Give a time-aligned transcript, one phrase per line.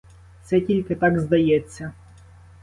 [0.43, 1.93] Це тільки так здається.